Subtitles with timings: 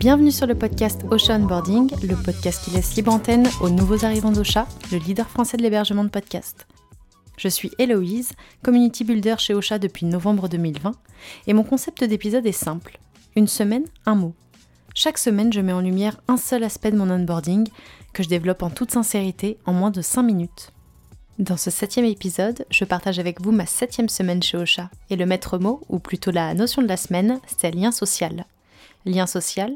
[0.00, 4.32] Bienvenue sur le podcast Ocha Onboarding, le podcast qui laisse libre antenne aux nouveaux arrivants
[4.32, 6.66] d'Ocha, le leader français de l'hébergement de podcasts.
[7.36, 8.32] Je suis Héloïse,
[8.62, 10.92] community builder chez Ocha depuis novembre 2020,
[11.48, 12.98] et mon concept d'épisode est simple.
[13.36, 14.32] Une semaine, un mot.
[14.94, 17.68] Chaque semaine, je mets en lumière un seul aspect de mon onboarding
[18.14, 20.72] que je développe en toute sincérité en moins de 5 minutes.
[21.38, 25.26] Dans ce septième épisode, je partage avec vous ma septième semaine chez Ocha, et le
[25.26, 28.46] maître mot, ou plutôt la notion de la semaine, c'est lien social.
[29.04, 29.74] Lien social,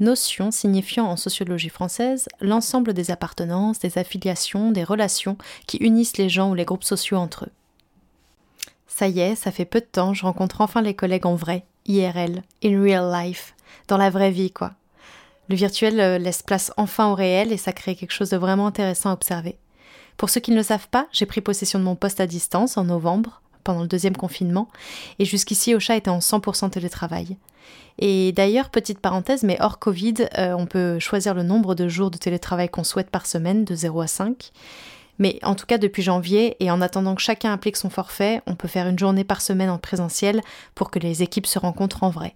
[0.00, 5.36] notion signifiant en sociologie française l'ensemble des appartenances, des affiliations, des relations
[5.66, 7.52] qui unissent les gens ou les groupes sociaux entre eux.
[8.86, 11.64] Ça y est, ça fait peu de temps, je rencontre enfin les collègues en vrai,
[11.86, 13.54] IRL, in real life,
[13.88, 14.72] dans la vraie vie quoi.
[15.48, 18.66] Le virtuel euh, laisse place enfin au réel et ça crée quelque chose de vraiment
[18.66, 19.56] intéressant à observer.
[20.16, 22.76] Pour ceux qui ne le savent pas, j'ai pris possession de mon poste à distance
[22.76, 24.68] en novembre, pendant le deuxième confinement,
[25.18, 27.36] et jusqu'ici Ocha était en 100% télétravail.
[27.98, 32.10] Et d'ailleurs, petite parenthèse, mais hors Covid, euh, on peut choisir le nombre de jours
[32.10, 34.52] de télétravail qu'on souhaite par semaine, de 0 à 5.
[35.18, 38.54] Mais en tout cas, depuis janvier, et en attendant que chacun applique son forfait, on
[38.54, 40.42] peut faire une journée par semaine en présentiel
[40.74, 42.34] pour que les équipes se rencontrent en vrai.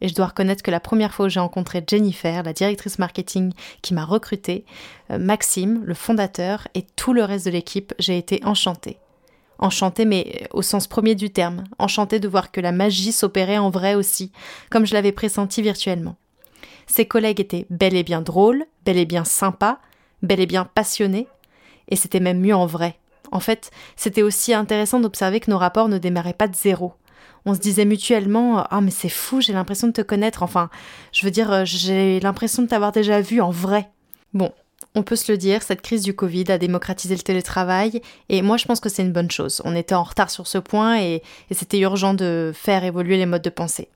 [0.00, 3.52] Et je dois reconnaître que la première fois où j'ai rencontré Jennifer, la directrice marketing
[3.82, 4.64] qui m'a recrutée,
[5.10, 8.98] euh, Maxime, le fondateur, et tout le reste de l'équipe, j'ai été enchantée.
[9.58, 13.70] Enchantée, mais au sens premier du terme, enchantée de voir que la magie s'opérait en
[13.70, 14.32] vrai aussi,
[14.70, 16.16] comme je l'avais pressenti virtuellement.
[16.86, 19.78] Ses collègues étaient bel et bien drôles, bel et bien sympas,
[20.22, 21.28] bel et bien passionnés,
[21.88, 22.98] et c'était même mieux en vrai.
[23.32, 26.94] En fait, c'était aussi intéressant d'observer que nos rapports ne démarraient pas de zéro.
[27.46, 30.42] On se disait mutuellement Ah, mais c'est fou, j'ai l'impression de te connaître.
[30.42, 30.70] Enfin,
[31.12, 33.90] je veux dire, j'ai l'impression de t'avoir déjà vu en vrai.
[34.32, 34.52] Bon,
[34.94, 38.56] on peut se le dire, cette crise du Covid a démocratisé le télétravail et moi
[38.56, 39.60] je pense que c'est une bonne chose.
[39.64, 43.42] On était en retard sur ce point et, c'était urgent de faire évoluer les modes
[43.42, 43.88] de pensée.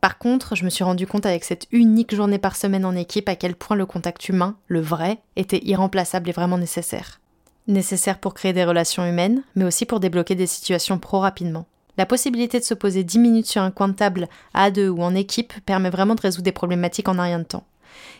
[0.00, 3.28] Par contre, je me suis rendu compte avec cette unique journée par semaine en équipe
[3.28, 7.20] à quel point le contact humain, le vrai, était irremplaçable et vraiment nécessaire.
[7.66, 11.66] Nécessaire pour créer des relations humaines, mais aussi pour débloquer des situations pro rapidement.
[11.98, 15.02] La possibilité de se poser 10 minutes sur un coin de table à deux ou
[15.02, 17.64] en équipe permet vraiment de résoudre des problématiques en un rien de temps.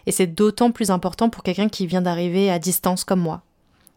[0.07, 3.43] Et c'est d'autant plus important pour quelqu'un qui vient d'arriver à distance comme moi.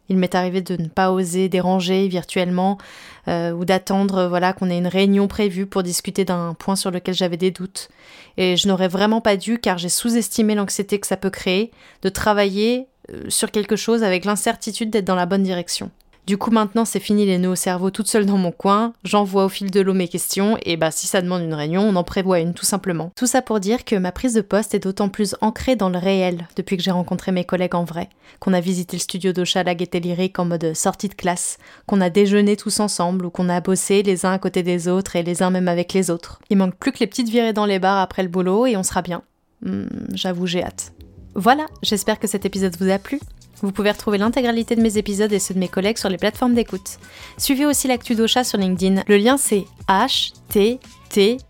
[0.09, 2.79] Il m'est arrivé de ne pas oser déranger virtuellement
[3.27, 7.13] euh, ou d'attendre voilà qu'on ait une réunion prévue pour discuter d'un point sur lequel
[7.13, 7.89] j'avais des doutes.
[8.37, 12.09] Et je n'aurais vraiment pas dû car j'ai sous-estimé l'anxiété que ça peut créer de
[12.09, 15.91] travailler euh, sur quelque chose avec l'incertitude d'être dans la bonne direction.
[16.29, 18.93] Du coup, maintenant, c'est fini les nœuds au cerveau toute seule dans mon coin.
[19.03, 21.95] J'envoie au fil de l'eau mes questions et bah, si ça demande une réunion, on
[21.95, 23.11] en prévoit une tout simplement.
[23.15, 25.97] Tout ça pour dire que ma prise de poste est d'autant plus ancrée dans le
[25.97, 28.09] réel depuis que j'ai rencontré mes collègues en vrai,
[28.39, 31.57] qu'on a visité le studio d'Ocha la Gaieté en mode sortie de classe,
[31.87, 35.15] qu'on a déjeuné tous ensemble ou qu'on a bossé les uns à côté des autres
[35.15, 36.39] et les uns même avec les autres.
[36.51, 38.83] Il manque plus que les petites virées dans les bars après le boulot et on
[38.83, 39.23] sera bien.
[39.63, 40.93] Hmm, j'avoue, j'ai hâte.
[41.33, 43.19] Voilà, j'espère que cet épisode vous a plu.
[43.61, 46.53] Vous pouvez retrouver l'intégralité de mes épisodes et ceux de mes collègues sur les plateformes
[46.53, 46.97] d'écoute.
[47.37, 49.03] Suivez aussi l'actu d'Ocha sur LinkedIn.
[49.07, 51.41] Le lien c'est HTTP.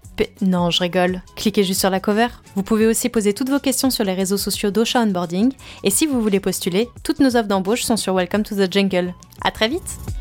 [0.42, 1.22] Non, je rigole.
[1.36, 2.28] Cliquez juste sur la cover.
[2.56, 5.54] Vous pouvez aussi poser toutes vos questions sur les réseaux sociaux d'Ocha Onboarding.
[5.84, 9.14] Et si vous voulez postuler, toutes nos offres d'embauche sont sur Welcome to the Jungle.
[9.42, 10.19] À très vite!